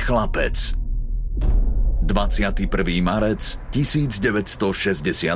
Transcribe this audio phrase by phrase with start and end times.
[0.00, 0.72] Chlapec
[2.08, 2.64] 21.
[3.04, 5.28] marec 1968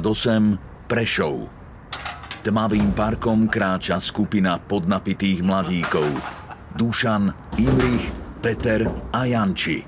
[0.89, 1.37] Prešov
[2.41, 6.09] Tmavým parkom kráča skupina podnapitých mladíkov
[6.75, 8.09] Dušan, Imrich,
[8.41, 9.85] Peter a Janči.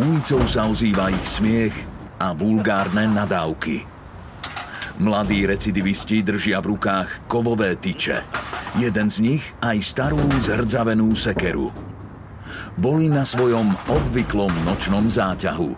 [0.00, 1.76] Ulicou sa ozýva ich smiech
[2.16, 3.84] a vulgárne nadávky.
[5.00, 8.24] Mladí recidivisti držia v rukách kovové tyče.
[8.80, 11.89] Jeden z nich aj starú zhrdzavenú sekeru
[12.80, 15.76] boli na svojom obvyklom nočnom záťahu.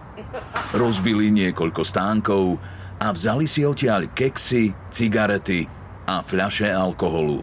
[0.78, 2.62] Rozbili niekoľko stánkov
[3.02, 5.66] a vzali si odtiaľ keksy, cigarety
[6.06, 7.42] a fľaše alkoholu.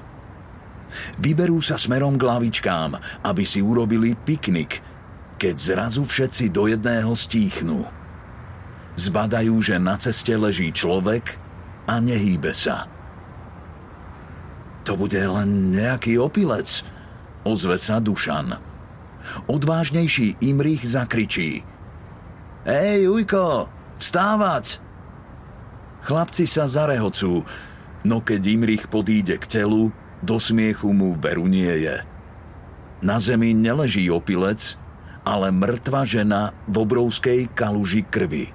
[1.19, 2.95] Vyberú sa smerom k lavičkám,
[3.27, 4.79] aby si urobili piknik,
[5.35, 7.83] keď zrazu všetci do jedného stíchnú.
[8.95, 11.35] Zbadajú, že na ceste leží človek
[11.83, 12.87] a nehýbe sa.
[14.87, 16.81] To bude len nejaký opilec,
[17.43, 18.68] ozve sa Dušan.
[19.47, 21.65] Odvážnejší Imrich zakričí.
[22.67, 24.83] Hej, Ujko, vstávať!
[26.03, 27.43] Chlapci sa zarehocú,
[28.07, 31.97] no keď Imrich podíde k telu, do smiechu mu veru nie je.
[32.99, 34.75] Na zemi neleží opilec,
[35.23, 38.51] ale mŕtva žena v obrovskej kaluži krvi.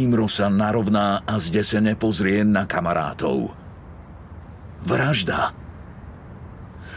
[0.00, 3.52] Imro sa narovná a zdesene pozrie na kamarátov.
[4.84, 5.52] Vražda!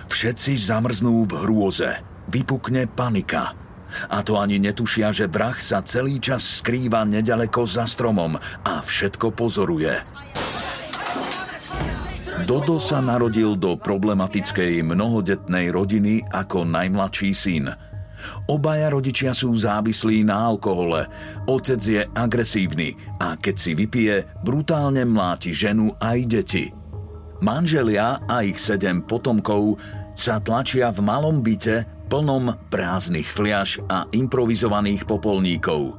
[0.07, 3.53] Všetci zamrznú v hrôze vypukne panika.
[4.07, 9.35] A to ani netušia, že vrah sa celý čas skrýva nedaleko za stromom a všetko
[9.35, 9.99] pozoruje.
[12.47, 17.69] Dodo sa narodil do problematickej mnohodetnej rodiny ako najmladší syn.
[18.49, 21.09] Obaja rodičia sú závislí na alkohole,
[21.49, 26.65] otec je agresívny a keď si vypije, brutálne mláti ženu aj deti.
[27.41, 29.81] Manželia a ich sedem potomkov
[30.13, 35.95] sa tlačia v malom byte plnom prázdnych fliaž a improvizovaných popolníkov.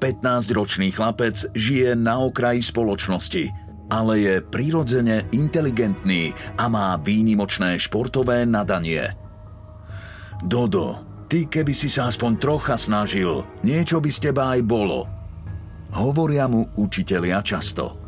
[0.00, 3.44] 15-ročný chlapec žije na okraji spoločnosti,
[3.92, 9.12] ale je prirodzene inteligentný a má výnimočné športové nadanie.
[10.40, 15.04] Dodo, ty keby si sa aspoň trocha snažil, niečo by z teba aj bolo.
[15.92, 18.00] Hovoria mu učitelia často.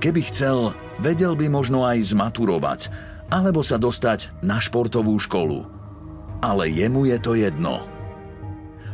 [0.00, 2.80] Keby chcel, vedel by možno aj zmaturovať,
[3.32, 5.81] alebo sa dostať na športovú školu
[6.42, 7.86] ale jemu je to jedno.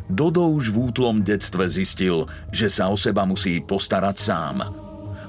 [0.08, 4.56] Dodo už v útlom detstve zistil, že sa o seba musí postarať sám.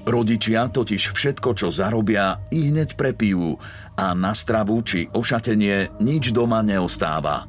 [0.07, 3.59] Rodičia totiž všetko, čo zarobia, i hneď prepijú
[4.00, 7.44] a na stravu či ošatenie nič doma neostáva.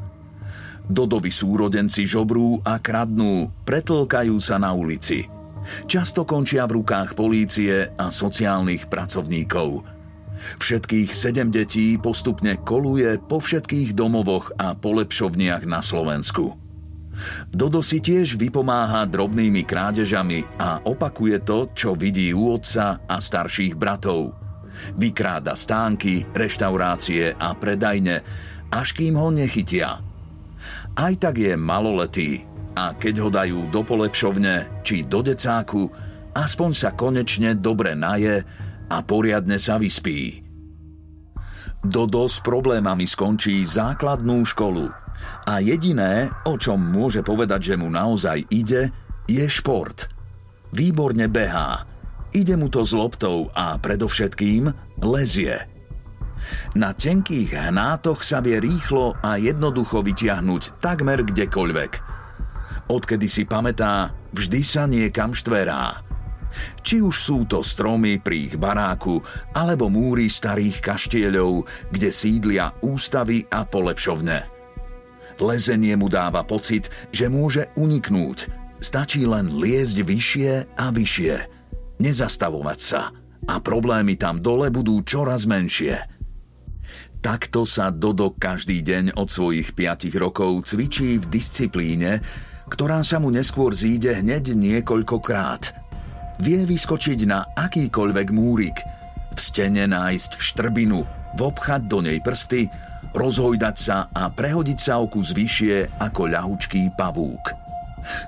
[0.90, 5.30] Dodovi súrodenci žobrú a kradnú, pretlkajú sa na ulici.
[5.86, 9.70] Často končia v rukách polície a sociálnych pracovníkov–
[10.40, 16.56] Všetkých sedem detí postupne koluje po všetkých domovoch a polepšovniach na Slovensku.
[17.52, 23.76] Dodo si tiež vypomáha drobnými krádežami a opakuje to, čo vidí u otca a starších
[23.76, 24.32] bratov.
[24.96, 28.24] Vykráda stánky, reštaurácie a predajne,
[28.72, 30.00] až kým ho nechytia.
[30.96, 32.48] Aj tak je maloletý
[32.78, 35.90] a keď ho dajú do polepšovne či do decáku,
[36.32, 38.46] aspoň sa konečne dobre naje
[38.90, 40.42] a poriadne sa vyspí.
[41.80, 44.92] Dodo s problémami skončí základnú školu
[45.48, 48.92] a jediné, o čom môže povedať, že mu naozaj ide,
[49.24, 50.10] je šport.
[50.76, 51.88] Výborne behá,
[52.36, 54.68] ide mu to s loptou a predovšetkým
[55.00, 55.56] lezie.
[56.76, 61.92] Na tenkých hnátoch sa vie rýchlo a jednoducho vytiahnuť takmer kdekoľvek.
[62.92, 65.96] Odkedy si pamätá, vždy sa niekam štverá–
[66.80, 69.22] Či už sú to stromy pri ich baráku,
[69.54, 74.60] alebo múry starých kaštieľov, kde sídlia ústavy a polepšovne.
[75.40, 78.52] Lezenie mu dáva pocit, že môže uniknúť.
[78.80, 81.34] Stačí len liezť vyššie a vyššie.
[82.00, 83.12] Nezastavovať sa.
[83.48, 85.96] A problémy tam dole budú čoraz menšie.
[87.20, 92.24] Takto sa Dodo každý deň od svojich 5 rokov cvičí v disciplíne,
[92.72, 95.89] ktorá sa mu neskôr zíde hneď niekoľkokrát.
[96.40, 98.80] Vie vyskočiť na akýkoľvek múrik,
[99.36, 101.04] v stene nájsť štrbinu,
[101.36, 102.72] vobchať do nej prsty,
[103.12, 107.52] rozhojdať sa a prehodiť sa o kus vyššie ako ľahučký pavúk.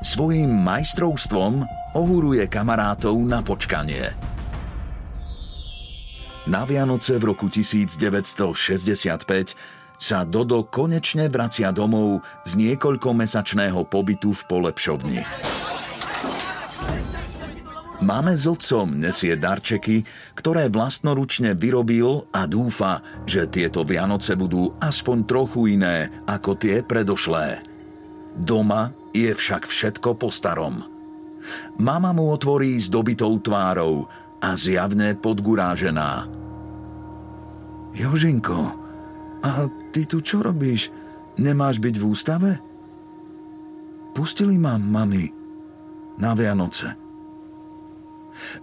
[0.05, 1.65] Svojím majstrovstvom
[1.97, 4.13] ohúruje kamarátov na počkanie.
[6.53, 7.97] Na Vianoce v roku 1965
[9.97, 15.25] sa Dodo konečne vracia domov z niekoľkomesačného pobytu v polepšovni.
[18.03, 20.03] Máme s otcom nesie darčeky,
[20.35, 27.63] ktoré vlastnoručne vyrobil a dúfa, že tieto Vianoce budú aspoň trochu iné ako tie predošlé.
[28.35, 30.83] Doma je však všetko po starom.
[31.79, 34.11] Mama mu otvorí s dobitou tvárou
[34.43, 36.27] a zjavne podgurážená.
[37.95, 38.75] Jožinko,
[39.47, 40.91] a ty tu čo robíš?
[41.39, 42.51] Nemáš byť v ústave?
[44.11, 45.31] Pustili ma mami
[46.19, 47.02] na Vianoce.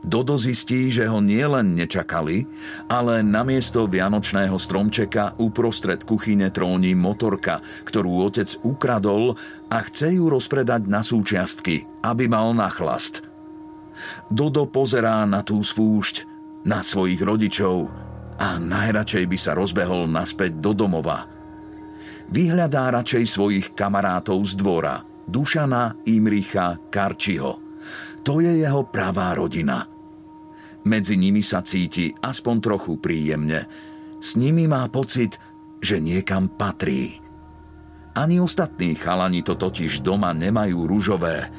[0.02, 2.48] Dodo zistí, že ho nielen nečakali,
[2.90, 9.36] ale namiesto vianočného stromčeka uprostred kuchyne tróni motorka, ktorú otec ukradol
[9.70, 13.24] a chce ju rozpredať na súčiastky, aby mal na chlast.
[14.31, 16.24] Dodo pozerá na tú spúšť,
[16.64, 17.88] na svojich rodičov
[18.40, 21.28] a najradšej by sa rozbehol naspäť do domova.
[22.30, 27.69] Vyhľadá radšej svojich kamarátov z dvora, Dušana, Imricha, Karčiho.
[28.25, 29.88] To je jeho pravá rodina.
[30.88, 33.68] Medzi nimi sa cíti aspoň trochu príjemne.
[34.19, 35.36] S nimi má pocit,
[35.80, 37.19] že niekam patrí.
[38.16, 41.51] Ani ostatní chalani to totiž doma nemajú ružové.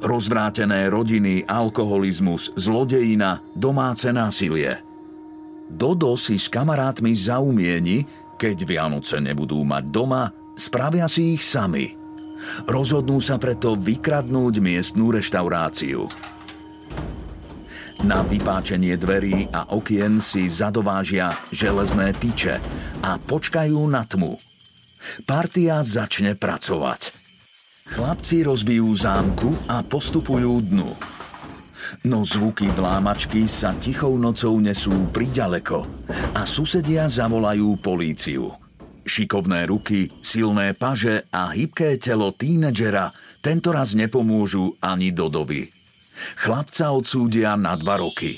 [0.00, 4.80] Rozvrátené rodiny, alkoholizmus, zlodejina, domáce násilie–
[5.66, 8.06] Dodo si s kamarátmi zaumieni,
[8.38, 12.05] keď Vianoce nebudú mať doma, spravia si ich sami.
[12.66, 16.08] Rozhodnú sa preto vykradnúť miestnú reštauráciu.
[18.04, 22.60] Na vypáčenie dverí a okien si zadovážia železné tyče
[23.00, 24.36] a počkajú na tmu.
[25.24, 27.14] Partia začne pracovať.
[27.86, 30.90] Chlapci rozbijú zámku a postupujú dnu.
[32.04, 35.86] No zvuky vlámačky sa tichou nocou nesú priďaleko
[36.34, 38.65] a susedia zavolajú políciu.
[39.06, 45.70] Šikovné ruky, silné paže a hybké telo tínedžera tentoraz nepomôžu ani Dodovi.
[46.42, 48.34] Chlapca odsúdia na dva roky.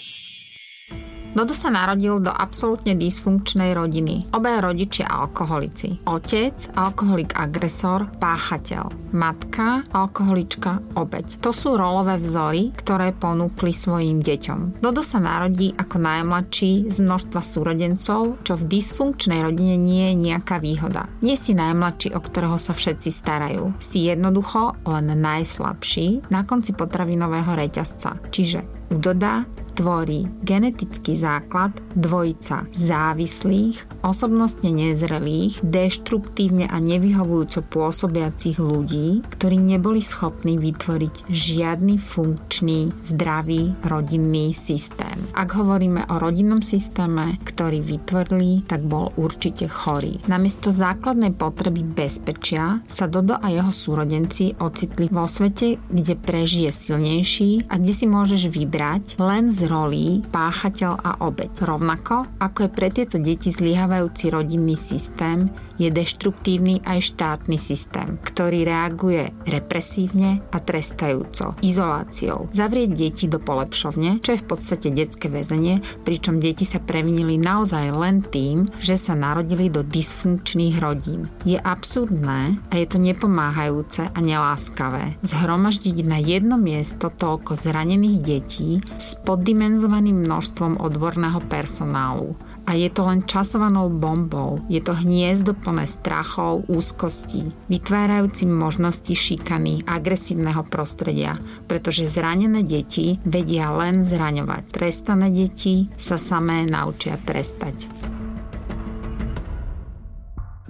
[1.39, 4.27] Dodo sa narodil do absolútne dysfunkčnej rodiny.
[4.35, 6.03] Obe rodičia alkoholici.
[6.03, 9.15] Otec, alkoholik agresor, páchateľ.
[9.15, 11.39] Matka, alkoholička, obeď.
[11.39, 14.83] To sú rolové vzory, ktoré ponúkli svojim deťom.
[14.83, 20.59] Dodo sa narodí ako najmladší z množstva súrodencov, čo v dysfunkčnej rodine nie je nejaká
[20.59, 21.07] výhoda.
[21.23, 23.79] Nie si najmladší, o ktorého sa všetci starajú.
[23.79, 28.19] Si jednoducho len najslabší na konci potravinového reťazca.
[28.27, 29.47] Čiže u Doda
[29.79, 40.59] tvorí genetický základ dvojica závislých, osobnostne nezrelých, deštruktívne a nevyhovujúco pôsobiacich ľudí, ktorí neboli schopní
[40.59, 45.23] vytvoriť žiadny funkčný, zdravý rodinný systém.
[45.39, 50.19] Ak hovoríme o rodinnom systéme, ktorý vytvorili, tak bol určite chorý.
[50.27, 57.71] Namiesto základnej potreby bezpečia sa Dodo a jeho súrodenci ocitli vo svete, kde prežije silnejší
[57.71, 61.69] a kde si môžeš vybrať len z rolí páchateľ a obeď.
[61.69, 68.67] Rovnako ako je pre tieto deti zlyhávajúci rodinný systém, je deštruktívny aj štátny systém, ktorý
[68.67, 72.51] reaguje represívne a trestajúco, izoláciou.
[72.51, 77.95] Zavrieť deti do polepšovne, čo je v podstate detské väzenie, pričom deti sa previnili naozaj
[77.95, 81.31] len tým, že sa narodili do dysfunkčných rodín.
[81.47, 88.71] Je absurdné a je to nepomáhajúce a neláskavé zhromaždiť na jedno miesto toľko zranených detí
[88.99, 92.35] s poddimenzovaným množstvom odborného personálu
[92.69, 94.61] a je to len časovanou bombou.
[94.69, 101.33] Je to hniezdo plné strachov, úzkostí, vytvárajúci možnosti šikany, agresívneho prostredia,
[101.65, 104.69] pretože zranené deti vedia len zraňovať.
[104.69, 107.89] Trestané deti sa samé naučia trestať.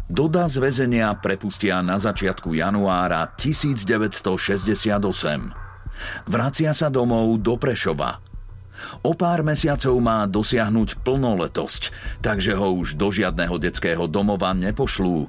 [0.07, 5.03] Doda z väzenia prepustia na začiatku januára 1968.
[6.31, 8.28] Vracia sa domov do Prešova.
[9.03, 11.83] O pár mesiacov má dosiahnuť plnoletosť,
[12.23, 15.29] takže ho už do žiadneho detského domova nepošlú.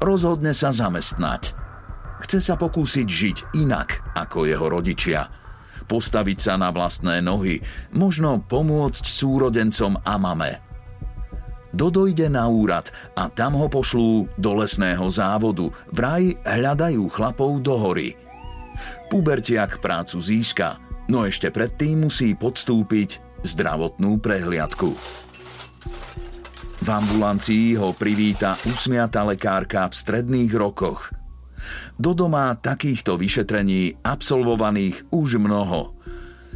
[0.00, 1.52] Rozhodne sa zamestnať.
[2.20, 5.28] Chce sa pokúsiť žiť inak ako jeho rodičia.
[5.88, 7.58] Postaviť sa na vlastné nohy,
[7.96, 10.60] možno pomôcť súrodencom a mame.
[11.70, 15.70] Dodo ide na úrad a tam ho pošlú do lesného závodu.
[15.94, 18.18] Vraj hľadajú chlapov do hory.
[19.10, 20.76] Pubertiak prácu získa–
[21.10, 24.94] no ešte predtým musí podstúpiť zdravotnú prehliadku.
[26.80, 31.12] V ambulancii ho privíta usmiata lekárka v stredných rokoch.
[32.00, 35.92] Dodo má takýchto vyšetrení absolvovaných už mnoho.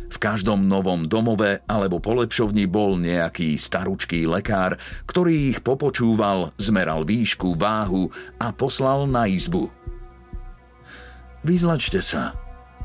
[0.08, 7.58] V každom novom domove alebo polepšovni bol nejaký staručký lekár, ktorý ich popočúval, zmeral výšku,
[7.58, 8.08] váhu
[8.40, 9.68] a poslal na izbu.
[11.44, 12.32] Vyzlačte sa,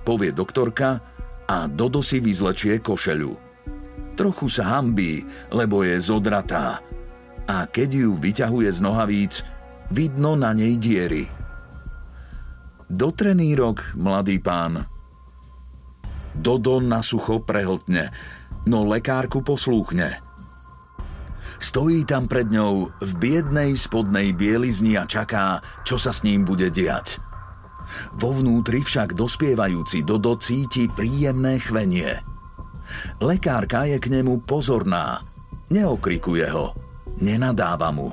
[0.03, 0.99] povie doktorka
[1.49, 3.33] a Dodo si vyzlečie košeľu.
[4.13, 6.85] Trochu sa hambí, lebo je zodratá
[7.49, 9.41] a keď ju vyťahuje z nohavíc,
[9.89, 11.25] vidno na nej diery.
[12.85, 14.85] Dotrený rok, mladý pán.
[16.37, 18.13] Dodo na sucho prehltne,
[18.69, 20.21] no lekárku poslúchne.
[21.59, 26.69] Stojí tam pred ňou v biednej spodnej bielizni a čaká, čo sa s ním bude
[26.71, 27.19] diať.
[28.17, 32.21] Vo vnútri však dospievajúci Dodo cíti príjemné chvenie.
[33.21, 35.21] Lekárka je k nemu pozorná,
[35.69, 36.73] neokrikuje ho,
[37.21, 38.09] nenadáva mu.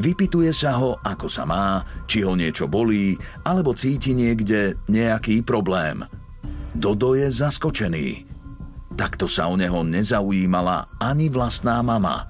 [0.00, 3.14] Vypituje sa ho, ako sa má, či ho niečo bolí,
[3.46, 6.02] alebo cíti niekde nejaký problém.
[6.74, 8.26] Dodo je zaskočený.
[8.98, 12.26] Takto sa o neho nezaujímala ani vlastná mama.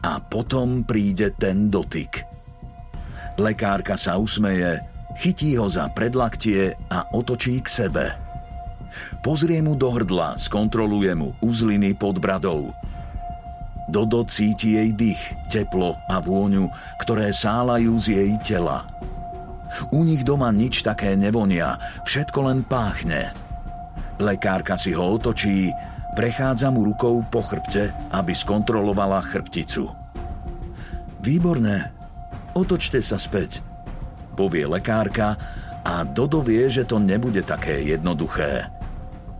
[0.00, 2.22] A potom príde ten dotyk.
[3.36, 4.80] Lekárka sa usmeje,
[5.18, 8.04] Chytí ho za predlaktie a otočí k sebe.
[9.22, 12.74] Pozrie mu do hrdla, skontroluje mu uzliny pod bradou.
[13.90, 15.18] Dodo cíti jej dých,
[15.50, 16.70] teplo a vôňu,
[17.02, 18.86] ktoré sálajú z jej tela.
[19.90, 23.34] U nich doma nič také nevonia, všetko len páchne.
[24.18, 25.70] Lekárka si ho otočí,
[26.14, 29.90] prechádza mu rukou po chrbte, aby skontrolovala chrbticu.
[31.22, 31.90] Výborné,
[32.54, 33.62] otočte sa späť,
[34.34, 35.38] povie lekárka
[35.86, 38.68] a Dodo vie, že to nebude také jednoduché.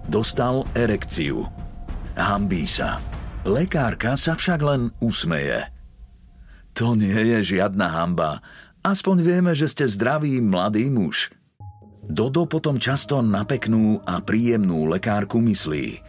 [0.09, 1.45] Dostal erekciu.
[2.17, 2.99] Hambí sa.
[3.47, 5.69] Lekárka sa však len usmeje.
[6.77, 8.41] To nie je žiadna hamba.
[8.81, 11.29] Aspoň vieme, že ste zdravý mladý muž.
[12.11, 16.01] Dodo potom často na peknú a príjemnú lekárku myslí.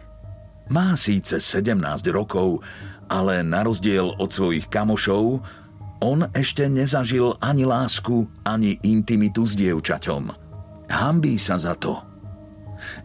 [0.72, 1.76] Má síce 17
[2.10, 2.64] rokov,
[3.12, 5.44] ale na rozdiel od svojich kamošov
[6.02, 10.34] on ešte nezažil ani lásku, ani intimitu s dievčaťom.
[10.90, 12.02] Hambí sa za to.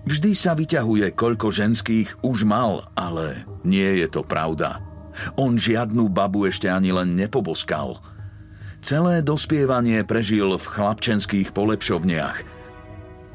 [0.10, 4.82] Vždy sa vyťahuje, koľko ženských už mal, ale nie je to pravda.
[5.38, 8.02] On žiadnu babu ešte ani len nepoboskal.
[8.82, 12.58] Celé dospievanie prežil v chlapčenských polepšovniach.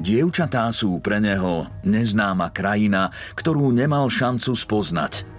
[0.03, 3.07] Dievčatá sú pre neho neznáma krajina,
[3.39, 5.13] ktorú nemal šancu spoznať–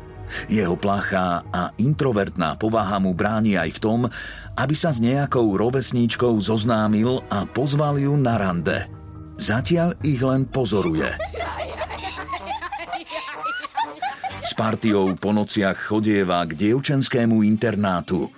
[0.46, 4.00] jeho plachá a introvertná povaha mu bráni aj v tom,
[4.54, 8.86] aby sa s nejakou rovesníčkou zoznámil a pozval ju na rande.
[9.34, 11.10] Zatiaľ ich len pozoruje.
[14.44, 18.30] S partiou po nociach chodieva k dievčenskému internátu.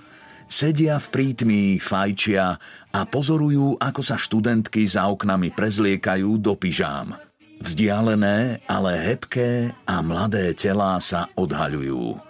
[0.46, 2.56] Sedia v prítmi, fajčia
[2.94, 7.25] a pozorujú, ako sa študentky za oknami prezliekajú do pyžám.
[7.56, 12.20] Vzdialené, ale hebké a mladé telá sa odhaľujú.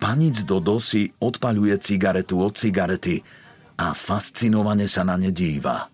[0.00, 3.22] Panic Dodo si odpaľuje cigaretu od cigarety
[3.78, 5.86] a fascinovane sa na ne díva.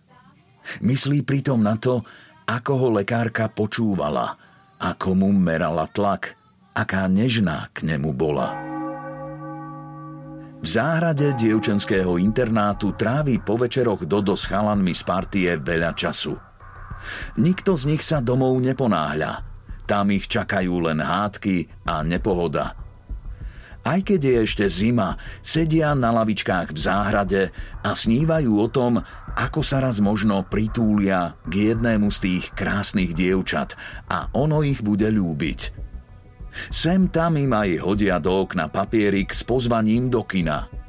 [0.81, 2.01] Myslí pritom na to,
[2.49, 4.39] ako ho lekárka počúvala,
[4.81, 6.39] ako mu merala tlak,
[6.73, 8.57] aká nežná k nemu bola.
[10.59, 16.35] V záhrade dievčenského internátu trávi po večeroch Dodo s chalanmi z partie veľa času–
[17.39, 19.45] Nikto z nich sa domov neponáhľa.
[19.89, 22.77] Tam ich čakajú len hádky a nepohoda.
[23.89, 27.43] Aj keď je ešte zima, sedia na lavičkách v záhrade
[27.81, 29.01] a snívajú o tom,
[29.33, 35.09] ako sa raz možno pritúlia k jednému z tých krásnych dievčat a ono ich bude
[35.09, 35.89] ľúbiť.
[36.69, 40.67] Sem tam im aj hodia do okna papierik s pozvaním do kina–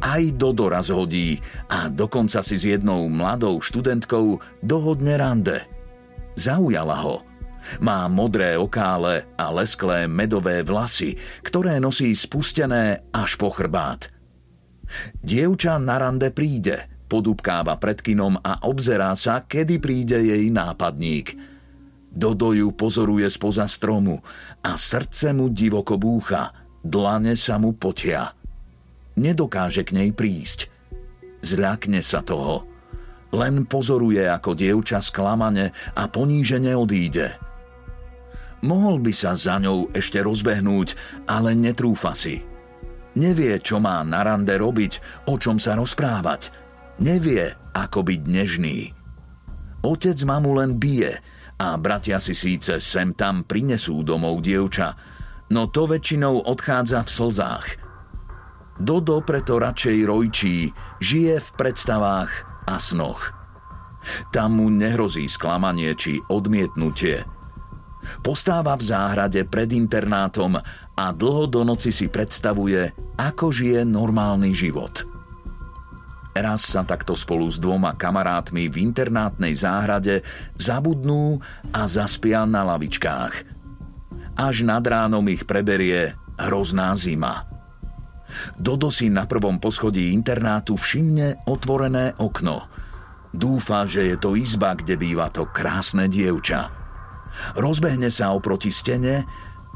[0.00, 5.64] aj do doraz hodí a dokonca si s jednou mladou študentkou dohodne rande.
[6.36, 7.24] Zaujala ho.
[7.78, 11.14] Má modré okále a lesklé medové vlasy,
[11.46, 14.10] ktoré nosí spustené až po chrbát.
[15.22, 21.38] Dievča na rande príde, podúbkáva pred kinom a obzerá sa, kedy príde jej nápadník.
[22.12, 24.20] Dodo ju pozoruje spoza stromu
[24.60, 26.52] a srdce mu divoko búcha,
[26.84, 28.41] dlane sa mu potia.
[29.16, 30.72] Nedokáže k nej prísť.
[31.42, 32.64] Zľakne sa toho.
[33.32, 37.36] Len pozoruje, ako dievča sklamane a ponížene odíde.
[38.62, 40.94] Mohol by sa za ňou ešte rozbehnúť,
[41.26, 42.44] ale netrúfa si.
[43.18, 46.54] Nevie, čo má na rande robiť, o čom sa rozprávať.
[47.02, 48.94] Nevie, ako byť nežný.
[49.82, 51.18] Otec mamu len bije
[51.58, 54.94] a bratia si síce sem tam prinesú domov dievča,
[55.50, 57.66] no to väčšinou odchádza v slzách.
[58.78, 60.56] Dodo preto radšej rojčí,
[60.98, 62.32] žije v predstavách
[62.66, 63.32] a snoch.
[64.34, 67.22] Tam mu nehrozí sklamanie či odmietnutie.
[68.18, 70.58] Postáva v záhrade pred internátom
[70.98, 75.06] a dlho do noci si predstavuje, ako žije normálny život–
[76.32, 80.24] Raz sa takto spolu s dvoma kamarátmi v internátnej záhrade
[80.56, 81.36] zabudnú
[81.76, 83.34] a zaspia na lavičkách.
[84.32, 87.51] Až nad ránom ich preberie hrozná zima.
[88.56, 92.68] Dodo si na prvom poschodí internátu všimne otvorené okno.
[93.32, 96.68] Dúfa, že je to izba, kde býva to krásne dievča.
[97.56, 99.24] Rozbehne sa oproti stene,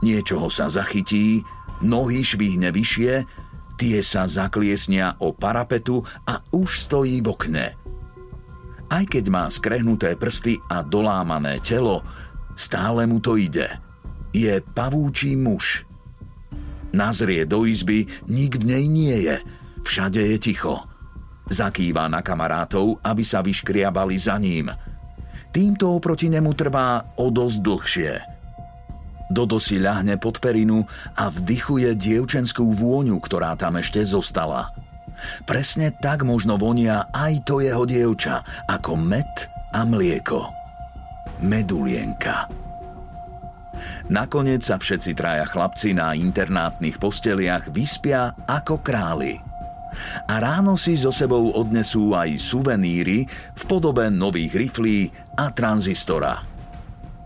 [0.05, 1.41] niečoho sa zachytí,
[1.81, 3.47] nohy švihne vyššie
[3.77, 7.67] Tie sa zakliesnia o parapetu a už stojí v okne.
[8.89, 12.01] Aj keď má skrehnuté prsty a dolámané telo,
[12.57, 13.69] stále mu to ide.
[14.33, 15.85] Je pavúčí muž.
[16.97, 19.37] Nazrie do izby, nik v nej nie je.
[19.85, 20.81] Všade je ticho.
[21.47, 24.73] Zakýva na kamarátov, aby sa vyškriabali za ním.
[25.53, 28.13] Týmto oproti nemu trvá o dosť dlhšie–
[29.27, 30.87] Dodo si ľahne pod perinu
[31.19, 34.71] a vdychuje dievčenskú vôňu, ktorá tam ešte zostala.
[35.49, 40.47] Presne tak možno vonia aj to jeho dievča, ako med a mlieko.
[41.43, 42.66] Medulienka.
[44.13, 49.39] Nakoniec sa všetci traja chlapci na internátnych posteliach vyspia ako králi.
[50.29, 55.09] A ráno si so sebou odnesú aj suveníry v podobe nových riflí
[55.41, 56.45] a tranzistora.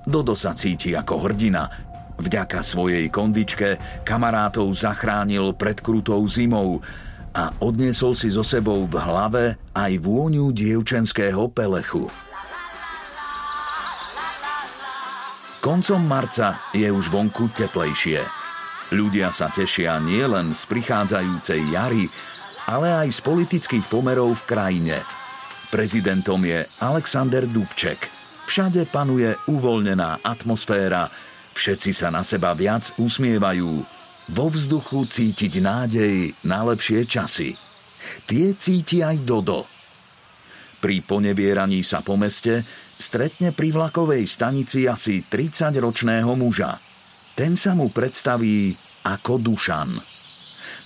[0.07, 6.85] Dodo sa cíti ako hrdina, Vďaka svojej kondičke kamarátov zachránil pred krutou zimou
[7.33, 12.12] a odniesol si so sebou v hlave aj vôňu dievčenského pelechu.
[15.61, 18.25] Koncom marca je už vonku teplejšie.
[18.96, 22.09] Ľudia sa tešia nielen z prichádzajúcej jary,
[22.64, 24.96] ale aj z politických pomerov v krajine.
[25.68, 28.09] Prezidentom je Alexander Dubček.
[28.49, 31.07] Všade panuje uvoľnená atmosféra,
[31.55, 33.85] Všetci sa na seba viac usmievajú.
[34.31, 37.53] Vo vzduchu cítiť nádej na lepšie časy.
[38.25, 39.66] Tie cíti aj Dodo.
[40.81, 42.64] Pri ponevieraní sa po meste
[43.01, 46.77] stretne pri vlakovej stanici asi 30-ročného muža.
[47.35, 48.77] Ten sa mu predstaví
[49.09, 49.97] ako Dušan.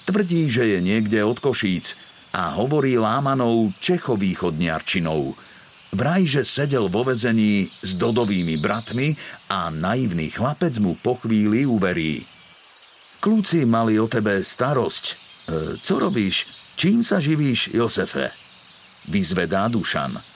[0.06, 1.98] Tvrdí, že je niekde od Košíc
[2.30, 5.34] a hovorí lámanou čechovýchodniarčinou–
[5.94, 9.14] Vraj, že sedel vo vezení s Dodovými bratmi
[9.46, 12.26] a naivný chlapec mu po chvíli uverí.
[13.22, 15.04] Kľúci mali o tebe starosť.
[15.06, 15.14] E,
[15.78, 16.50] co robíš?
[16.74, 18.34] Čím sa živíš, Josefe?
[19.06, 20.33] Vyzvedá Dušan.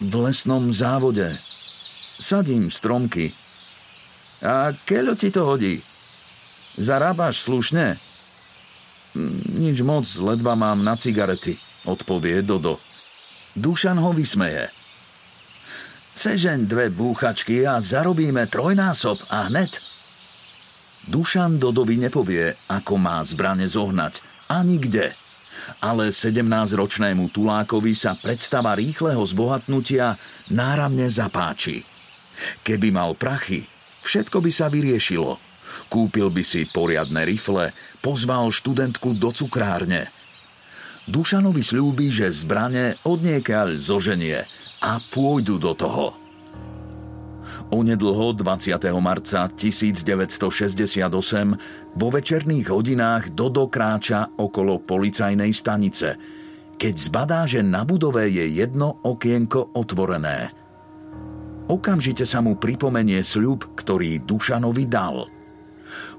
[0.00, 1.36] V lesnom závode.
[2.16, 3.36] Sadím stromky.
[4.40, 5.84] A keľo ti to hodí?
[6.80, 8.00] Zarábaš slušne?
[9.12, 12.80] Hm, nič moc, ledva mám na cigarety, odpovie Dodo.
[13.52, 14.72] Dušan ho vysmeje.
[16.16, 19.84] Sežeň dve búchačky a zarobíme trojnásob a hned.
[21.12, 24.24] Dušan Dodovi nepovie, ako má zbrane zohnať.
[24.48, 25.12] Ani kde.
[25.82, 30.16] Ale 17-ročnému Tulákovi sa predstava rýchleho zbohatnutia
[30.50, 31.82] náramne zapáči.
[32.64, 33.66] Keby mal prachy,
[34.06, 35.36] všetko by sa vyriešilo.
[35.86, 37.70] Kúpil by si poriadne rifle,
[38.02, 40.08] pozval študentku do cukrárne–
[41.10, 44.46] Dušanovi slúbi, že zbrane odniekaľ zoženie
[44.78, 46.19] a pôjdu do toho.
[47.70, 48.82] Onedlho 20.
[48.98, 51.06] marca 1968
[51.94, 56.18] vo večerných hodinách Dodo kráča okolo policajnej stanice,
[56.74, 60.50] keď zbadá, že na budove je jedno okienko otvorené.
[61.70, 65.22] Okamžite sa mu pripomenie sľub, ktorý Dušanovi dal–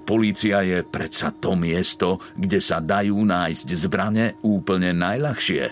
[0.01, 5.63] Polícia je predsa to miesto, kde sa dajú nájsť zbrane úplne najľahšie.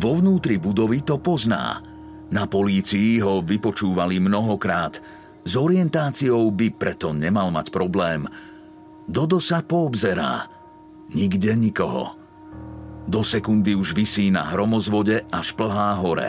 [0.00, 1.78] Vo vnútri budovy to pozná.
[2.28, 5.00] Na polícii ho vypočúvali mnohokrát.
[5.48, 8.28] S orientáciou by preto nemal mať problém.
[9.08, 10.44] Dodo sa poobzerá.
[11.16, 12.12] Nikde nikoho.
[13.08, 16.28] Do sekundy už vysí na hromozvode a šplhá hore.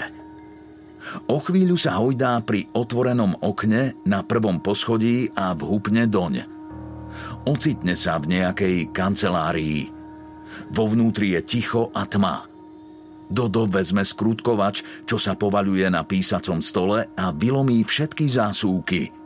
[1.27, 6.47] O chvíľu sa hojdá pri otvorenom okne na prvom poschodí a vhupne doň.
[7.43, 9.91] Ocitne sa v nejakej kancelárii.
[10.71, 12.47] Vo vnútri je ticho a tma.
[13.29, 19.01] Dodo vezme skrutkovač, čo sa povaľuje na písacom stole a vylomí všetky zásúky–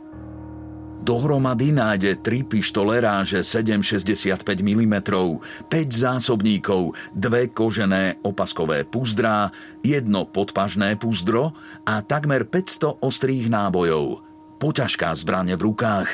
[1.04, 9.52] Dohromady nájde 3 pištole ráže 7,65 mm, 5 zásobníkov, dve kožené opaskové puzdrá,
[9.84, 11.52] jedno podpažné puzdro
[11.84, 14.24] a takmer 500 ostrých nábojov.
[14.56, 16.08] Poťažká zbranie v rukách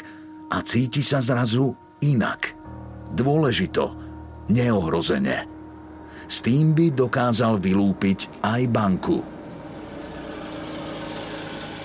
[0.51, 1.71] a cíti sa zrazu
[2.03, 2.59] inak.
[3.15, 3.95] Dôležito,
[4.51, 5.60] neohrozene.
[6.31, 9.19] S tým by dokázal vylúpiť aj banku.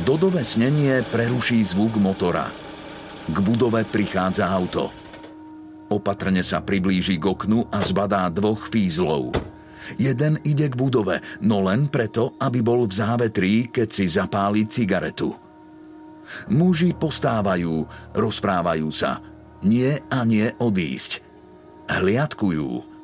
[0.06, 2.46] Dodové snenie preruší zvuk motora–
[3.26, 4.94] k budove prichádza auto.
[5.90, 9.34] Opatrne sa priblíži k oknu a zbadá dvoch fízlov.
[9.98, 15.34] Jeden ide k budove, no len preto, aby bol v závetrí, keď si zapáli cigaretu.
[16.50, 17.86] Muži postávajú,
[18.18, 19.22] rozprávajú sa.
[19.62, 21.22] Nie a nie odísť.
[21.86, 22.95] Hliadkujú.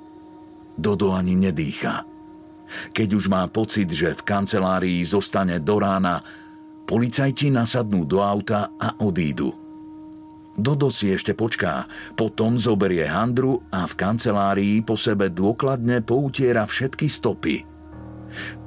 [0.77, 2.07] Dodo ani nedýcha.
[2.95, 6.23] Keď už má pocit, že v kancelárii zostane do rána,
[6.87, 9.51] policajti nasadnú do auta a odídu.
[10.51, 11.87] Dodo si ešte počká,
[12.19, 17.63] potom zoberie handru a v kancelárii po sebe dôkladne poutiera všetky stopy.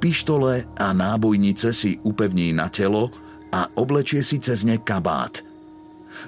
[0.01, 3.09] Pištole a nábojnice si upevní na telo
[3.53, 5.45] a oblečie si cez ne kabát.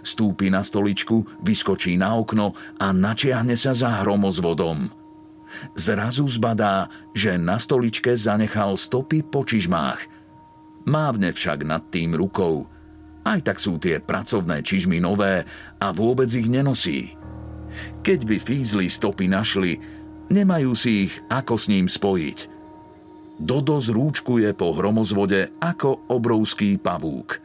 [0.06, 5.07] Stúpi na stoličku, vyskočí na okno a načiahne sa za hromozvodom.
[5.74, 10.00] Zrazu zbadá, že na stoličke zanechal stopy po čižmách.
[10.88, 12.64] Mávne však nad tým rukou–
[13.28, 15.44] aj tak sú tie pracovné čižmy nové
[15.84, 17.12] a vôbec ich nenosí.
[18.00, 19.76] Keď by fízli stopy našli,
[20.32, 22.38] nemajú si ich ako s ním spojiť.
[23.38, 27.44] Dodo zrúčkuje po hromozvode ako obrovský pavúk.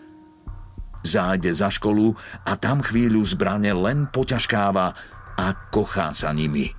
[1.02, 2.14] Zájde za školu
[2.46, 4.94] a tam chvíľu zbrane len poťažkáva
[5.34, 6.70] a kochá sa nimi.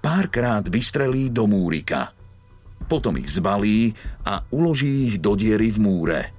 [0.00, 2.12] Párkrát vystrelí do múrika.
[2.86, 6.20] Potom ich zbalí a uloží ich do diery v múre–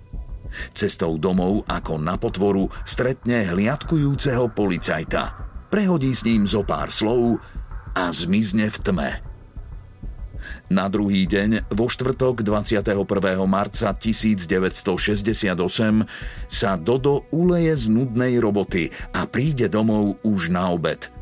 [0.73, 5.35] Cestou domov ako na potvoru stretne hliadkujúceho policajta.
[5.67, 7.43] Prehodí s ním zo pár slov
[7.93, 9.11] a zmizne v tme.
[10.67, 13.03] Na druhý deň, vo štvrtok 21.
[13.47, 15.55] marca 1968,
[16.47, 21.16] sa Dodo uleje z nudnej roboty a príde domov už na obed.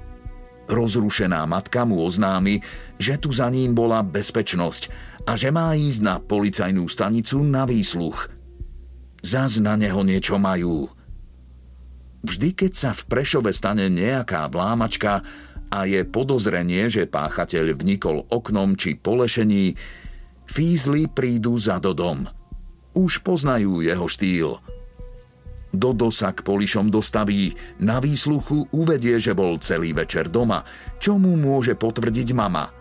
[0.65, 2.61] Rozrušená matka mu oznámi,
[2.97, 4.89] že tu za ním bola bezpečnosť
[5.29, 8.19] a že má ísť na policajnú stanicu na výsluch–
[9.25, 10.85] zas na neho niečo majú.
[12.21, 15.25] Vždy, keď sa v Prešove stane nejaká blámačka
[15.73, 19.73] a je podozrenie, že páchateľ vnikol oknom či polešení,
[20.45, 22.29] fízli prídu za Dodom.
[22.93, 24.61] Už poznajú jeho štýl.
[25.75, 30.63] Dodo sa k polišom dostaví, na výsluchu uvedie, že bol celý večer doma,
[30.97, 32.71] čo mu môže potvrdiť mama.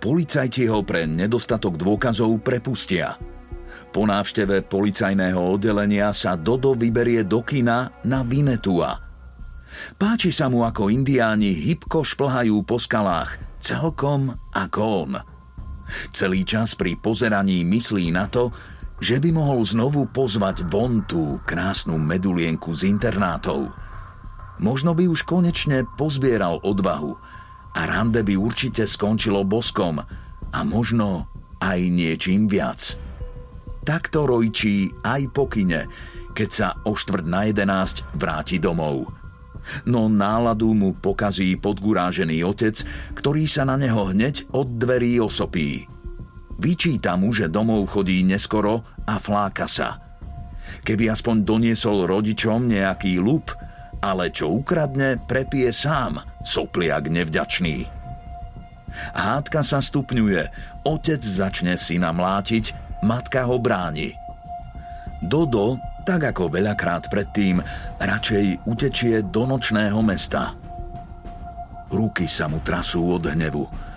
[0.00, 3.14] Policajti ho pre nedostatok dôkazov prepustia–
[3.90, 9.02] po návšteve policajného oddelenia sa Dodo vyberie do kina na Vinetua.
[9.98, 15.12] Páči sa mu, ako indiáni hybko šplhajú po skalách, celkom ako on.
[16.14, 18.54] Celý čas pri pozeraní myslí na to,
[19.00, 23.72] že by mohol znovu pozvať von tú krásnu medulienku z internátov.
[24.60, 27.16] Možno by už konečne pozbieral odvahu
[27.72, 30.04] a rande by určite skončilo boskom
[30.52, 31.32] a možno
[31.64, 32.96] aj niečím viac.
[33.80, 35.88] Takto rojčí aj po kine,
[36.36, 39.08] keď sa o štvrt na jedenáct vráti domov.
[39.88, 42.84] No náladu mu pokazí podgurážený otec,
[43.16, 45.88] ktorý sa na neho hneď od dverí osopí.
[46.60, 49.96] Vyčíta mu, že domov chodí neskoro a fláka sa.
[50.84, 53.48] Keby aspoň doniesol rodičom nejaký lup,
[54.04, 57.88] ale čo ukradne, prepije sám, sopliak nevďačný.
[59.16, 60.42] Hádka sa stupňuje,
[60.84, 64.12] otec začne syna mlátiť matka ho bráni.
[65.20, 67.60] Dodo, tak ako veľakrát predtým,
[68.00, 70.56] radšej utečie do nočného mesta.
[71.92, 73.89] Ruky sa mu trasú od hnevu.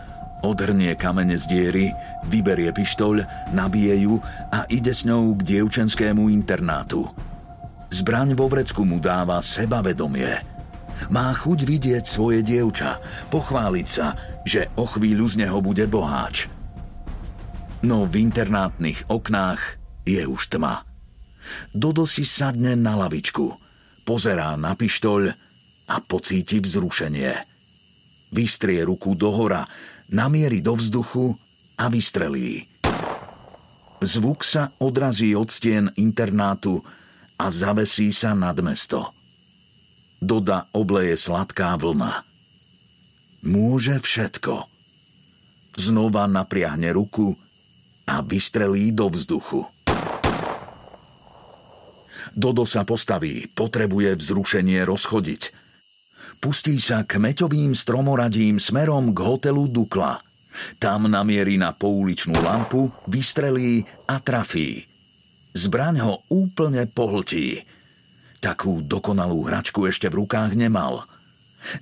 [0.44, 1.88] Odhrnie kamene z diery,
[2.28, 3.24] vyberie pištoľ,
[3.56, 4.20] nabije ju
[4.52, 7.08] a ide s ňou k dievčenskému internátu.
[7.90, 10.44] Zbraň vo vrecku mu dáva sebavedomie.
[11.08, 13.00] Má chuť vidieť svoje dievča,
[13.32, 16.46] pochváliť sa, že o chvíľu z neho bude boháč–
[17.84, 19.62] no v internátnych oknách
[20.08, 20.88] je už tma.
[21.76, 23.52] Dodo si sadne na lavičku,
[24.08, 25.22] pozerá na pištoľ
[25.92, 27.32] a pocíti vzrušenie.
[28.32, 29.68] Vystrie ruku dohora,
[30.14, 31.34] namieri do vzduchu
[31.82, 32.70] a vystrelí.
[34.04, 36.86] Zvuk sa odrazí od stien internátu
[37.42, 39.10] a zavesí sa nad mesto.
[40.22, 42.22] Doda obleje sladká vlna.
[43.44, 44.70] Môže všetko.
[45.76, 47.34] Znova napriahne ruku
[48.06, 49.66] a vystrelí do vzduchu.
[52.34, 55.63] Dodo sa postaví, potrebuje vzrušenie rozchodiť.
[56.44, 60.20] Pustí sa kmeťovým stromoradím smerom k hotelu Dukla.
[60.76, 64.84] Tam namierí na pouličnú lampu, vystrelí a trafí.
[65.56, 67.64] Zbraň ho úplne pohltí.
[68.44, 71.08] Takú dokonalú hračku ešte v rukách nemal.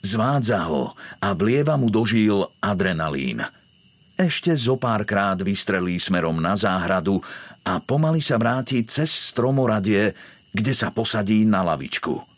[0.06, 3.42] Zvádza ho a vlieva mu dožil adrenalín.
[4.14, 7.18] Ešte zo párkrát vystrelí smerom na záhradu
[7.66, 10.14] a pomaly sa vráti cez stromoradie,
[10.54, 12.31] kde sa posadí na lavičku.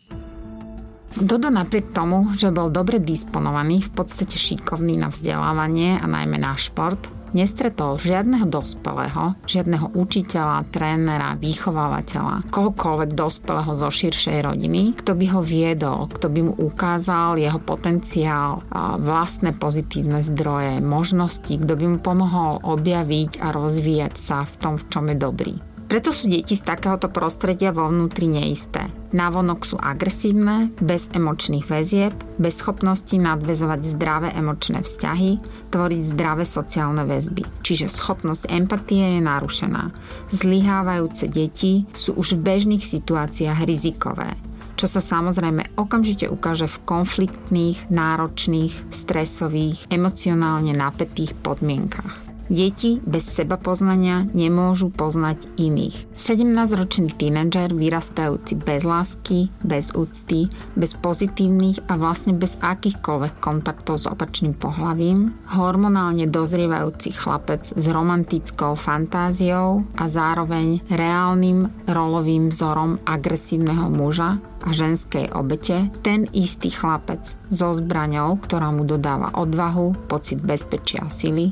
[1.14, 6.58] Dodo napriek tomu, že bol dobre disponovaný, v podstate šikovný na vzdelávanie a najmä na
[6.58, 6.98] šport,
[7.34, 15.42] nestretol žiadneho dospelého, žiadneho učiteľa, trénera, vychovávateľa, kohokoľvek dospelého zo širšej rodiny, kto by ho
[15.42, 18.62] viedol, kto by mu ukázal jeho potenciál,
[19.02, 24.86] vlastné pozitívne zdroje, možnosti, kto by mu pomohol objaviť a rozvíjať sa v tom, v
[24.94, 25.54] čom je dobrý.
[25.94, 28.90] Preto sú deti z takéhoto prostredia vo vnútri neisté.
[29.14, 35.38] Návonok sú agresívne, bez emočných väzieb, bez schopnosti nadvezovať zdravé emočné vzťahy,
[35.70, 37.46] tvoriť zdravé sociálne väzby.
[37.62, 39.94] Čiže schopnosť empatie je narušená.
[40.34, 44.34] Zlyhávajúce deti sú už v bežných situáciách rizikové
[44.74, 52.23] čo sa samozrejme okamžite ukáže v konfliktných, náročných, stresových, emocionálne napätých podmienkach.
[52.52, 56.12] Deti bez seba poznania nemôžu poznať iných.
[56.20, 64.06] 17-ročný tínedžer vyrastajúci bez lásky, bez úcty, bez pozitívnych a vlastne bez akýchkoľvek kontaktov s
[64.12, 74.44] opačným pohlavím, hormonálne dozrievajúci chlapec s romantickou fantáziou a zároveň reálnym rolovým vzorom agresívneho muža
[74.64, 81.12] a ženskej obete, ten istý chlapec so zbraňou, ktorá mu dodáva odvahu, pocit bezpečia a
[81.12, 81.52] sily,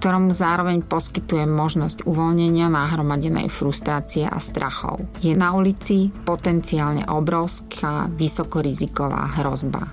[0.00, 5.04] ktorom zároveň poskytuje možnosť uvoľnenia nahromadenej frustrácie a strachov.
[5.20, 9.92] Je na ulici potenciálne obrovská vysokoriziková hrozba.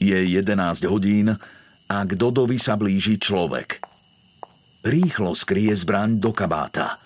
[0.00, 1.32] Je 11 hodín
[1.88, 3.80] a k Dodovi sa blíži človek.
[4.86, 7.00] Rýchlo skrie zbraň do kabáta.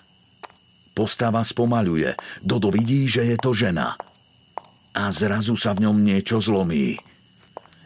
[0.91, 2.13] Postava spomaľuje.
[2.43, 3.95] Dodo vidí, že je to žena.
[4.91, 6.95] A zrazu sa v ňom niečo zlomí–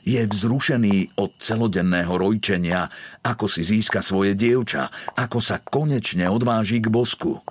[0.06, 2.86] je vzrušený od celodenného rojčenia,
[3.26, 4.86] ako si získa svoje dievča,
[5.18, 7.42] ako sa konečne odváži k bosku.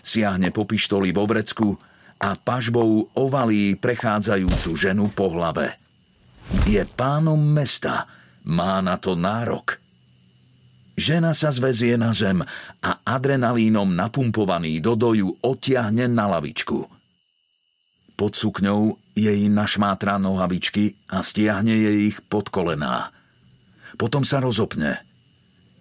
[0.00, 1.76] Siahne po pištoli vo vrecku
[2.24, 5.76] a pažbou ovalí prechádzajúcu ženu po hlave.
[6.64, 8.08] Je pánom mesta,
[8.48, 9.76] má na to nárok.
[10.94, 12.40] Žena sa zvezie na zem
[12.80, 16.86] a adrenalínom napumpovaný do doju otiahne na lavičku.
[18.14, 23.14] Pod sukňou jej našmátra nohavičky a stiahne jej ich pod kolená.
[23.94, 25.06] Potom sa rozopne.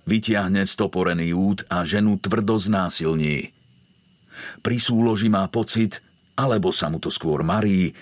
[0.05, 3.49] Vytiahne stoporený út a ženu tvrdo znásilní.
[4.61, 5.97] Pri súloži má pocit,
[6.37, 7.93] alebo sa mu to skôr marí,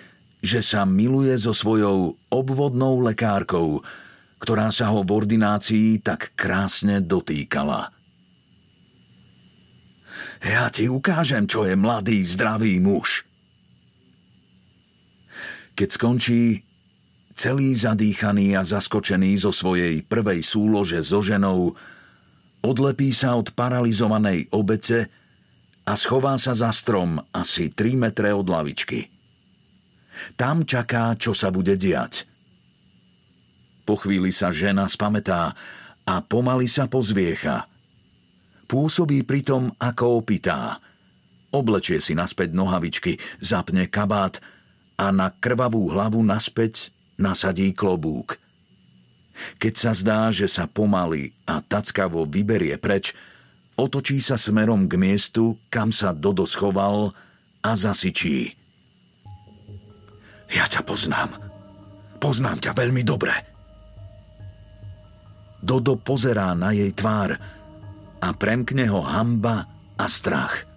[0.44, 3.80] že sa miluje so svojou obvodnou lekárkou,
[4.41, 7.94] ktorá sa ho v ordinácii tak krásne dotýkala.
[10.41, 13.24] Ja ti ukážem, čo je mladý, zdravý muž–
[15.82, 16.62] keď skončí,
[17.34, 21.74] celý zadýchaný a zaskočený zo svojej prvej súlože so ženou,
[22.62, 25.10] odlepí sa od paralizovanej obete
[25.89, 29.10] a schová sa za strom asi 3 metre od lavičky.
[30.38, 32.30] Tam čaká, čo sa bude diať.
[33.82, 35.58] Po chvíli sa žena spametá
[36.06, 37.65] a pomaly sa pozviecha.
[38.70, 40.78] Pôsobí pritom ako opitá.
[41.50, 44.61] Oblečie si naspäť nohavičky, zapne kabát
[45.01, 48.37] a na krvavú hlavu naspäť nasadí klobúk.
[49.57, 53.17] Keď sa zdá, že sa pomaly a tackavo vyberie preč,
[53.73, 57.09] otočí sa smerom k miestu, kam sa Dodo schoval
[57.65, 58.53] a zasičí.
[60.53, 61.33] Ja ťa poznám.
[62.21, 63.33] Poznám ťa veľmi dobre.
[65.65, 67.33] Dodo pozerá na jej tvár
[68.21, 69.65] a premkne ho hamba
[69.97, 70.69] a strach.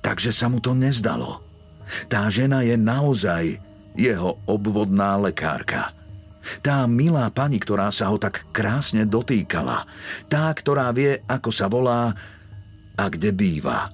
[0.00, 1.44] Takže sa mu to nezdalo–
[2.10, 3.58] tá žena je naozaj
[3.96, 5.92] jeho obvodná lekárka.
[6.62, 9.82] Tá milá pani, ktorá sa ho tak krásne dotýkala.
[10.30, 12.14] Tá, ktorá vie, ako sa volá
[12.94, 13.90] a kde býva.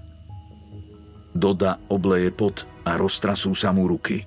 [1.33, 4.21] Doda obleje pot a roztrasú sa mu ruky.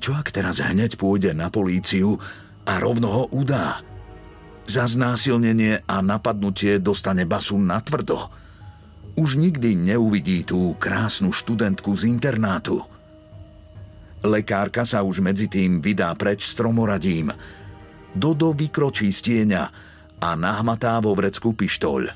[0.00, 2.16] Čo ak teraz hneď pôjde na políciu
[2.64, 3.84] a rovno ho udá?
[4.64, 8.41] Za znásilnenie a napadnutie dostane basu na tvrdo.
[9.12, 12.80] Už nikdy neuvidí tú krásnu študentku z internátu.
[14.24, 17.34] Lekárka sa už medzi tým vydá preč stromoradím.
[18.14, 19.52] Dodo vykročí z
[20.22, 22.14] a nahmatá vo vrecku pištoľ.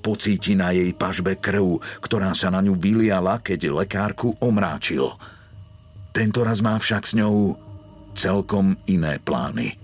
[0.00, 5.12] Pocíti na jej pažbe krv, ktorá sa na ňu vyliala, keď lekárku omráčil.
[6.12, 7.56] Tento raz má však s ňou
[8.16, 9.76] celkom iné plány.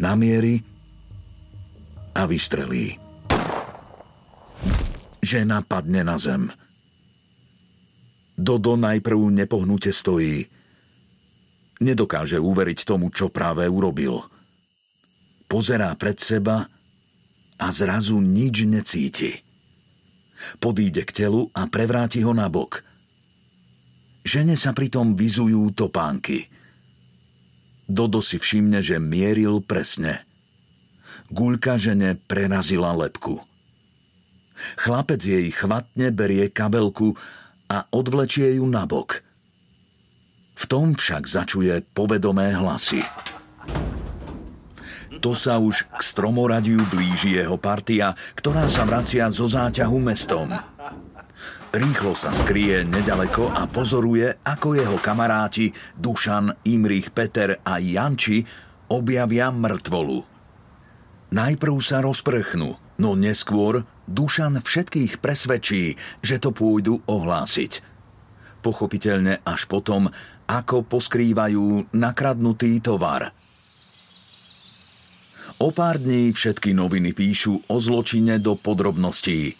[0.00, 0.60] Namieri
[2.16, 2.96] a vystrelí.
[5.22, 6.48] Žena padne na zem–
[8.42, 10.48] Dodo najprv nepohnute stojí.
[11.78, 14.18] Nedokáže uveriť tomu, čo práve urobil.
[15.46, 16.66] Pozerá pred seba
[17.60, 19.36] a zrazu nič necíti.
[20.58, 22.82] Podíde k telu a prevráti ho na bok.
[24.26, 26.50] Žene sa pritom vyzujú topánky.
[27.86, 30.26] Dodo si všimne, že mieril presne.
[31.30, 33.51] Guľka žene prerazila lepku.
[34.78, 37.14] Chlapec jej chvatne berie kabelku
[37.72, 39.24] a odvlečie ju nabok.
[40.58, 43.02] V tom však začuje povedomé hlasy.
[45.22, 50.50] To sa už k stromoradiu blíži jeho partia, ktorá sa vracia zo záťahu mestom.
[51.72, 58.44] Rýchlo sa skrie nedaleko a pozoruje, ako jeho kamaráti Dušan, Imrich, Peter a Janči
[58.92, 60.20] objavia mŕtvolu.
[61.32, 67.82] Najprv sa rozprchnú, no neskôr Dušan všetkých presvedčí, že to pôjdu ohlásiť.
[68.62, 70.10] Pochopiteľne až potom,
[70.46, 73.34] ako poskrývajú nakradnutý tovar.
[75.58, 79.54] O pár dní všetky noviny píšu o zločine do podrobností.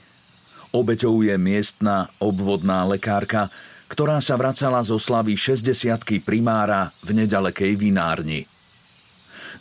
[0.73, 3.47] Obeťou je miestna obvodná lekárka,
[3.87, 8.52] ktorá sa vracala zo slavy 60 primára v nedalekej vinárni.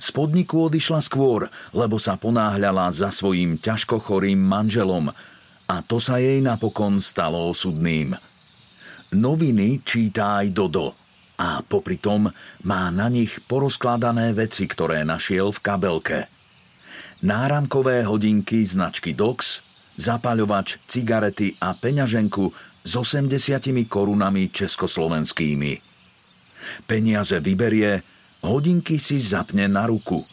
[0.01, 1.45] Z podniku odišla skôr,
[1.77, 5.13] lebo sa ponáhľala za svojím ťažko chorým manželom
[5.69, 8.17] a to sa jej napokon stalo osudným.
[9.13, 10.97] Noviny číta aj Dodo
[11.37, 12.33] a popri tom
[12.65, 16.19] má na nich porozkladané veci, ktoré našiel v kabelke.
[17.21, 19.61] Náramkové hodinky značky Dox,
[20.01, 22.49] zapaľovač, cigarety a peňaženku
[22.81, 23.29] s 80
[23.85, 25.77] korunami československými.
[26.89, 28.01] Peniaze vyberie
[28.41, 30.25] Hodinky si zapne na ruku.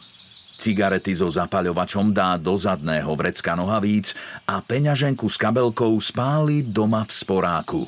[0.59, 4.17] Cigarety so zapaľovačom dá do zadného vrecka nohavíc
[4.49, 7.81] a peňaženku s kabelkou spáli doma v sporáku.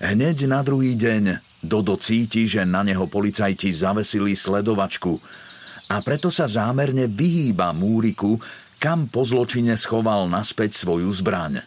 [0.00, 5.16] Hneď na druhý deň Dodo cíti, že na neho policajti zavesili sledovačku
[5.88, 8.36] a preto sa zámerne vyhýba Múriku,
[8.76, 11.64] kam po zločine schoval naspäť svoju zbraň.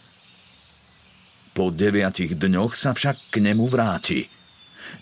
[1.50, 4.22] Po deviatich dňoch sa však k nemu vráti–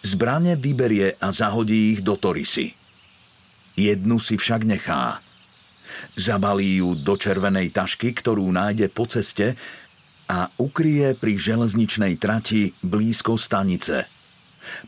[0.02, 2.72] Zbrane vyberie a zahodí ich do torisy.
[3.76, 5.20] Jednu si však nechá.
[6.16, 9.54] Zabalí ju do červenej tašky, ktorú nájde po ceste
[10.26, 14.10] a ukrie pri železničnej trati blízko stanice.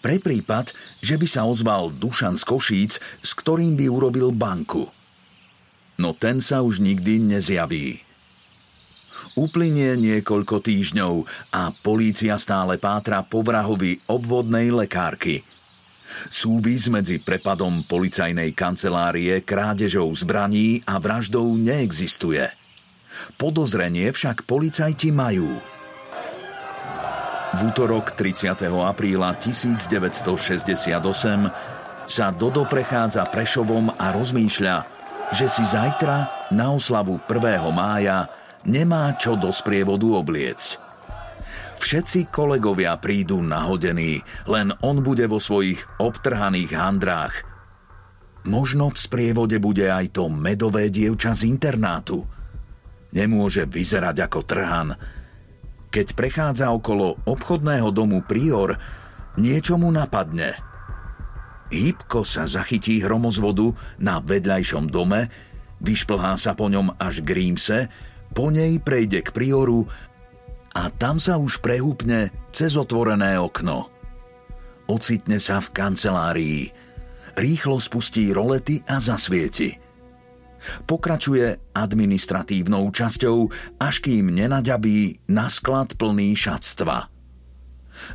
[0.03, 4.91] Pre prípad, že by sa ozval Dušan z Košíc, s ktorým by urobil banku.
[5.99, 8.08] No ten sa už nikdy nezjaví.
[9.39, 11.23] Uplynie niekoľko týždňov
[11.55, 15.47] a polícia stále pátra po vrahovi obvodnej lekárky.
[16.27, 22.51] Súvis medzi prepadom policajnej kancelárie, krádežou zbraní a vraždou neexistuje.
[23.39, 25.55] Podozrenie však policajti majú.
[27.55, 28.59] V útorok 30.
[28.67, 30.99] apríla 1968
[32.11, 34.77] sa Dodo prechádza Prešovom a rozmýšľa,
[35.31, 37.63] že si zajtra na oslavu 1.
[37.71, 38.27] mája
[38.67, 40.89] nemá čo do sprievodu obliecť.
[41.79, 44.19] Všetci kolegovia prídu nahodení,
[44.51, 47.35] len on bude vo svojich obtrhaných handrách.
[48.51, 52.27] Možno v sprievode bude aj to medové dievča z internátu.
[53.15, 54.89] Nemôže vyzerať ako trhan.
[55.89, 58.75] Keď prechádza okolo obchodného domu Prior,
[59.39, 60.59] niečo mu napadne.
[61.69, 65.29] Hýbko sa zachytí hromozvodu na vedľajšom dome,
[65.85, 67.79] vyšplhá sa po ňom až k Rímse,
[68.33, 69.89] po nej prejde k prioru
[70.79, 73.91] a tam sa už prehúpne cez otvorené okno.
[74.89, 76.63] Ocitne sa v kancelárii.
[77.35, 79.77] Rýchlo spustí rolety a zasvieti.
[80.87, 83.47] Pokračuje administratívnou časťou,
[83.79, 87.07] až kým nenaďabí na sklad plný šatstva.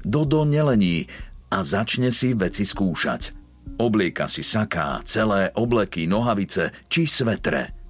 [0.04, 1.08] Dodo nelení
[1.52, 3.44] a začne si veci skúšať.
[3.80, 7.70] Oblieka si saká, celé obleky, nohavice či svetre–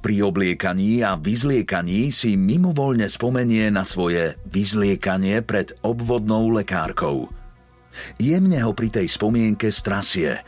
[0.00, 7.28] pri obliekaní a vyzliekaní si mimovoľne spomenie na svoje vyzliekanie pred obvodnou lekárkou.
[8.16, 10.40] Jemne ho pri tej spomienke strasie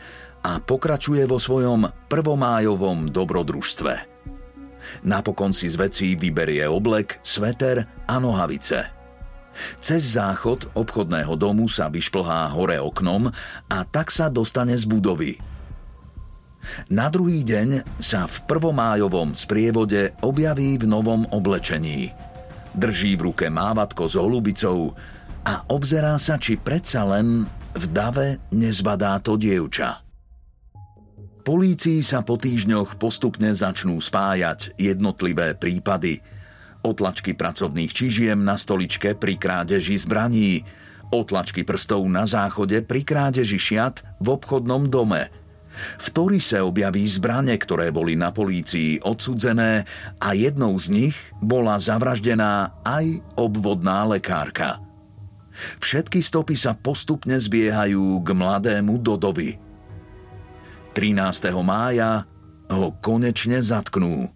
[0.43, 3.93] a pokračuje vo svojom prvomájovom dobrodružstve.
[5.07, 8.91] Napokon si z vecí vyberie oblek, sveter a nohavice.
[9.77, 13.29] Cez záchod obchodného domu sa vyšplhá hore oknom
[13.69, 15.52] a tak sa dostane z budovy.
[16.89, 22.11] Na druhý deň sa v prvomájovom sprievode objaví v novom oblečení.
[22.73, 24.97] Drží v ruke mávatko s holubicou
[25.45, 30.01] a obzerá sa, či predsa len v dave nezbadá to dievča.
[31.43, 36.23] Polícii sa po týždňoch postupne začnú spájať jednotlivé prípady.
[36.87, 40.63] Otlačky pracovných čižiem na stoličke pri krádeži zbraní,
[41.11, 45.42] otlačky prstov na záchode pri krádeži šiat v obchodnom dome.
[45.75, 49.85] V Torise objaví zbrane, ktoré boli na polícii odsudzené
[50.21, 54.77] a jednou z nich bola zavraždená aj obvodná lekárka.
[55.81, 59.57] Všetky stopy sa postupne zbiehajú k mladému Dodovi–
[60.93, 61.49] 13.
[61.65, 62.29] mája
[62.69, 64.29] ho konečne zatknú.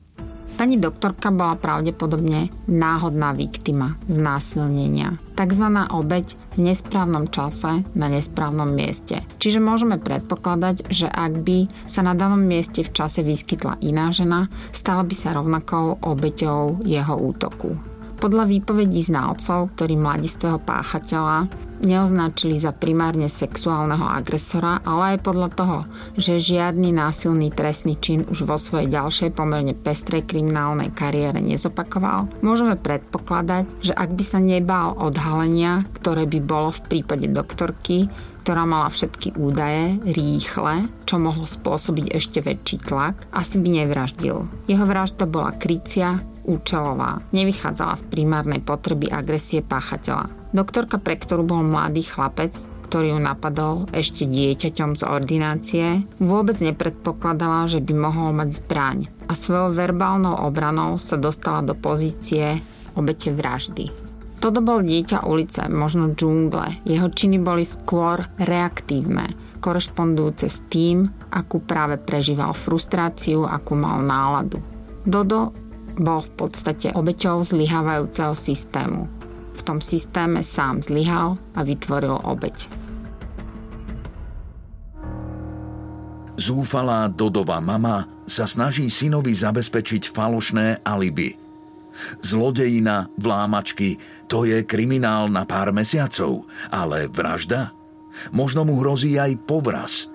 [0.57, 5.21] Pani doktorka bola pravdepodobne náhodná viktima znásilnenia.
[5.37, 9.21] Takzvaná obeď v nesprávnom čase na nesprávnom mieste.
[9.37, 14.49] Čiže môžeme predpokladať, že ak by sa na danom mieste v čase vyskytla iná žena,
[14.73, 17.96] stala by sa rovnakou obeťou jeho útoku.
[18.17, 21.45] Podľa výpovedí znalcov, ktorí mladistvého páchateľa
[21.85, 25.79] neoznačili za primárne sexuálneho agresora, ale aj podľa toho,
[26.17, 32.73] že žiadny násilný trestný čin už vo svojej ďalšej pomerne pestrej kriminálnej kariére nezopakoval, môžeme
[32.73, 38.09] predpokladať, že ak by sa nebál odhalenia, ktoré by bolo v prípade doktorky,
[38.47, 44.47] ktorá mala všetky údaje rýchle, čo mohlo spôsobiť ešte väčší tlak, asi by nevraždil.
[44.71, 47.19] Jeho vražda bola krycia, účelová.
[47.35, 50.31] Nevychádzala z primárnej potreby agresie páchateľa.
[50.55, 52.55] Doktorka, pre ktorú bol mladý chlapec,
[52.87, 55.87] ktorý ju napadol ešte dieťaťom z ordinácie,
[56.23, 62.63] vôbec nepredpokladala, že by mohol mať zbraň a svojou verbálnou obranou sa dostala do pozície
[62.95, 63.91] obete vraždy.
[64.37, 66.85] Toto bol dieťa ulice, možno džungle.
[66.85, 74.61] Jeho činy boli skôr reaktívne, korešpondujúce s tým, akú práve prežíval frustráciu, akú mal náladu.
[75.03, 75.66] Dodo
[75.97, 79.09] bol v podstate obeťou zlyhávajúceho systému.
[79.57, 82.69] V tom systéme sám zlyhal a vytvoril obeť.
[86.37, 91.33] Zúfalá Dodová mama sa snaží synovi zabezpečiť falošné alibi.
[92.21, 93.97] Zlodejina, vlámačky,
[94.29, 97.73] to je kriminál na pár mesiacov, ale vražda?
[98.29, 100.05] Možno mu hrozí aj povraz.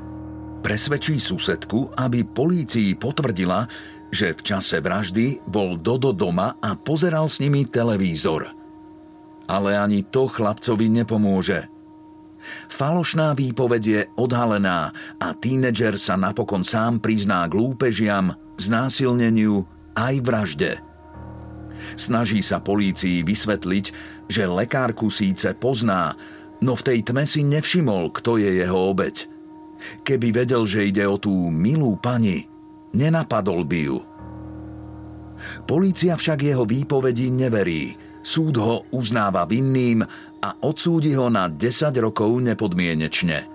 [0.62, 3.66] Presvedčí susedku, aby polícii potvrdila,
[4.12, 8.52] že v čase vraždy bol Dodo doma a pozeral s nimi televízor.
[9.48, 11.66] Ale ani to chlapcovi nepomôže.
[12.68, 19.64] Falošná výpoveď je odhalená a tínedžer sa napokon sám prizná k lúpežiam, znásilneniu
[19.96, 20.72] aj vražde.
[21.96, 23.84] Snaží sa polícii vysvetliť,
[24.28, 26.14] že lekárku síce pozná,
[26.60, 29.26] no v tej tme si nevšimol, kto je jeho obeď.
[30.06, 32.51] Keby vedel, že ide o tú milú pani,
[32.93, 33.99] Nenapadol by ju.
[35.64, 37.97] Polícia však jeho výpovedi neverí.
[38.22, 40.05] Súd ho uznáva vinným
[40.38, 43.51] a odsúdi ho na 10 rokov nepodmienečne.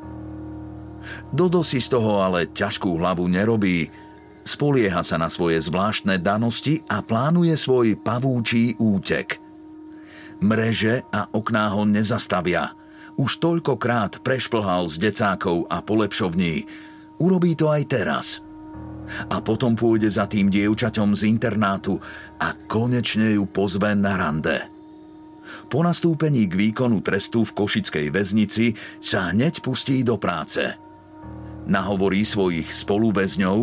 [1.32, 3.88] Dodo si z toho ale ťažkú hlavu nerobí.
[4.44, 9.40] Spolieha sa na svoje zvláštne danosti a plánuje svoj pavúčí útek.
[10.44, 12.76] Mreže a okná ho nezastavia.
[13.16, 16.68] Už toľkokrát prešplhal z decákov a polepšovní.
[17.18, 18.28] Urobí to aj teraz–
[19.32, 21.98] a potom pôjde za tým dievčaťom z internátu
[22.40, 24.58] a konečne ju pozve na rande.
[25.72, 30.76] Po nastúpení k výkonu trestu v Košickej väznici sa hneď pustí do práce.
[31.68, 33.60] Nahovorí svojich spoluväzňov,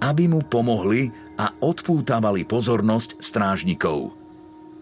[0.00, 1.08] aby mu pomohli
[1.40, 4.12] a odpútavali pozornosť strážnikov.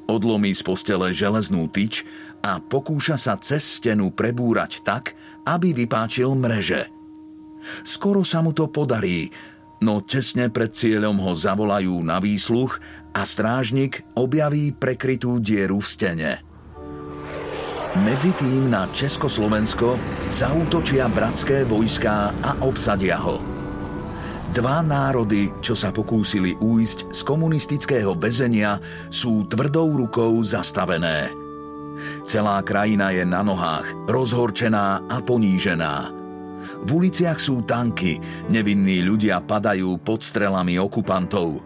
[0.04, 2.04] Odlomí z postele železnú tyč
[2.44, 5.16] a pokúša sa cez stenu prebúrať tak,
[5.48, 6.90] aby vypáčil mreže.
[7.80, 9.32] Skoro sa mu to podarí,
[9.84, 12.80] no tesne pred cieľom ho zavolajú na výsluch
[13.12, 16.32] a strážnik objaví prekrytú dieru v stene.
[18.02, 19.94] Medzi tým na Československo
[20.34, 23.38] zautočia bratské vojská a obsadia ho.
[24.50, 31.30] Dva národy, čo sa pokúsili újsť z komunistického väzenia, sú tvrdou rukou zastavené.
[32.26, 36.23] Celá krajina je na nohách, rozhorčená a ponížená.
[36.84, 38.20] V uliciach sú tanky,
[38.52, 41.64] nevinní ľudia padajú pod strelami okupantov.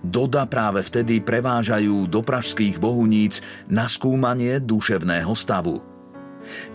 [0.00, 5.80] Doda práve vtedy prevážajú do pražských bohuníc na skúmanie duševného stavu.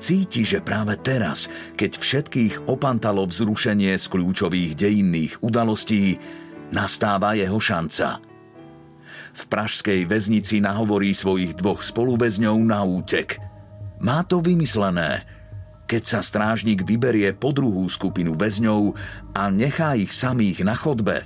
[0.01, 1.45] Cíti, že práve teraz,
[1.77, 6.17] keď všetkých opantalo vzrušenie z kľúčových dejinných udalostí,
[6.73, 8.21] nastáva jeho šanca.
[9.33, 13.37] V pražskej väznici nahovorí svojich dvoch spoluväzňov na útek.
[14.01, 15.25] Má to vymyslené–
[15.89, 18.93] keď sa strážnik vyberie po druhú skupinu väzňov
[19.33, 21.25] a nechá ich samých na chodbe,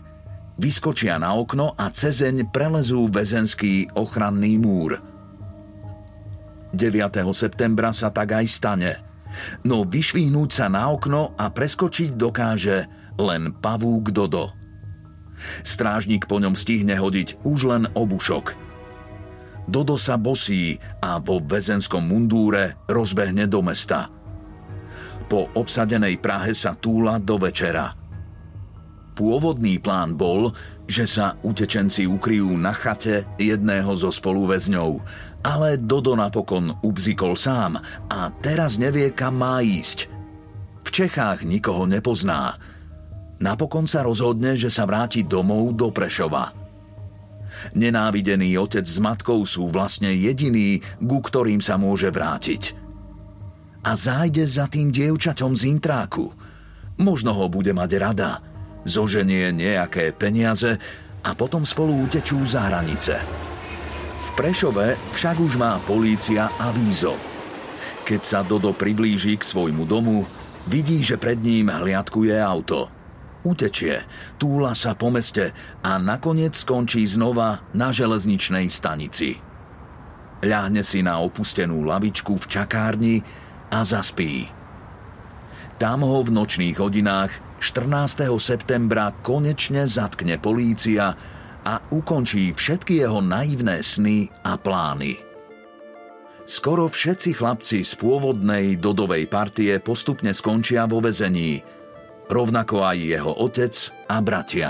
[0.55, 5.03] vyskočia na okno a cezeň prelezú väzenský ochranný múr.
[6.71, 6.79] 9.
[7.35, 8.91] septembra sa tak aj stane.
[9.67, 12.87] No vyšvihnúť sa na okno a preskočiť dokáže
[13.19, 14.47] len pavúk Dodo.
[15.67, 18.55] Strážnik po ňom stihne hodiť už len obušok.
[19.67, 24.07] Dodo sa bosí a vo väzenskom mundúre rozbehne do mesta–
[25.25, 27.95] po obsadenej Prahe sa túla do večera.
[29.13, 30.49] Pôvodný plán bol,
[30.89, 34.91] že sa utečenci ukryjú na chate jedného zo spoluväzňov,
[35.45, 37.77] ale Dodo napokon ubzikol sám
[38.09, 40.09] a teraz nevie, kam má ísť.
[40.83, 42.57] V Čechách nikoho nepozná.
[43.37, 46.51] Napokon sa rozhodne, že sa vráti domov do Prešova.
[47.77, 52.63] Nenávidený otec s matkou sú vlastne jediní, ku ktorým sa môže vrátiť–
[53.83, 56.31] a zájde za tým dievčaťom z intráku.
[56.97, 58.39] Možno ho bude mať rada,
[58.87, 60.79] zoženie nejaké peniaze
[61.23, 63.19] a potom spolu utečú za hranice.
[64.23, 67.13] V Prešove však už má polícia avízo.
[68.03, 70.27] Keď sa Dodo priblíži k svojmu domu,
[70.67, 72.91] vidí, že pred ním hliadkuje auto.
[73.43, 74.07] Utečie,
[74.39, 75.51] túla sa po meste
[75.83, 79.35] a nakoniec skončí znova na železničnej stanici.
[80.43, 83.15] Ľahne si na opustenú lavičku v čakárni
[83.73, 84.45] a zaspí.
[85.81, 88.29] Tam ho v nočných hodinách 14.
[88.37, 91.17] septembra konečne zatkne polícia
[91.65, 95.17] a ukončí všetky jeho naivné sny a plány.
[96.43, 101.63] Skoro všetci chlapci z pôvodnej Dodovej partie postupne skončia vo vezení,
[102.29, 103.73] rovnako aj jeho otec
[104.11, 104.69] a bratia.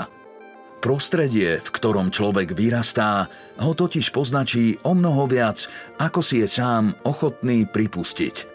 [0.79, 3.25] Prostredie, v ktorom človek vyrastá,
[3.57, 5.65] ho totiž poznačí o mnoho viac,
[5.97, 8.35] ako si je sám ochotný pripustiť–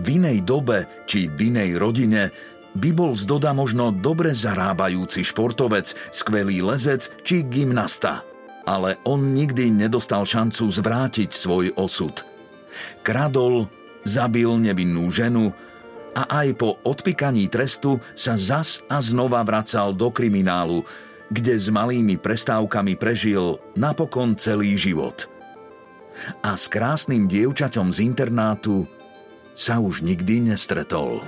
[0.00, 2.28] v inej dobe či v inej rodine
[2.76, 8.20] by bol z Doda možno dobre zarábajúci športovec, skvelý lezec či gymnasta.
[8.68, 12.20] Ale on nikdy nedostal šancu zvrátiť svoj osud.
[13.00, 13.70] Kradol,
[14.04, 15.54] zabil nevinnú ženu
[16.16, 20.84] a aj po odpikaní trestu sa zas a znova vracal do kriminálu,
[21.32, 25.26] kde s malými prestávkami prežil napokon celý život.
[26.40, 28.88] A s krásnym dievčaťom z internátu
[29.56, 31.24] sa už nikdy nestretol.